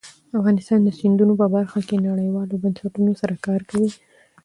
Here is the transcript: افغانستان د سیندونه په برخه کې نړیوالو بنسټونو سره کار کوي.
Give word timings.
افغانستان 0.39 0.79
د 0.83 0.89
سیندونه 0.99 1.33
په 1.41 1.47
برخه 1.55 1.79
کې 1.87 2.05
نړیوالو 2.07 2.61
بنسټونو 2.63 3.11
سره 3.21 3.35
کار 3.45 3.61
کوي. 3.69 3.89